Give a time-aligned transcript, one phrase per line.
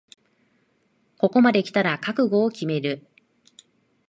[1.19, 3.05] ここまできたら覚悟を決める